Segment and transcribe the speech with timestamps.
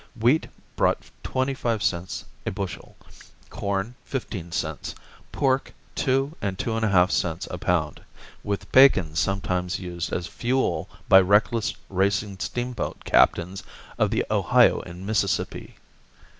[0.19, 2.97] Wheat brought twenty five cents a bushel;
[3.51, 4.95] corn, fifteen cents;
[5.31, 8.01] pork, two and two and a half cents a pound,
[8.43, 13.61] with bacon sometimes used as fuel by reckless, racing steamboat captains
[13.99, 15.75] of the Ohio and Mississippi.